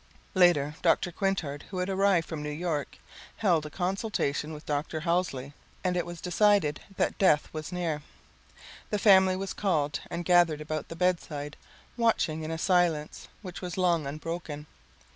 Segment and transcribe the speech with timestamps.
[0.33, 1.11] Later Dr.
[1.11, 2.97] Quintard, who had arrived from New York,
[3.35, 5.01] held a consultation with Dr.
[5.01, 8.01] Halsey, and it was decided that death was near.
[8.89, 11.55] The family was called and gathered about the bedside
[11.97, 14.65] watching in a silence which was long unbroken.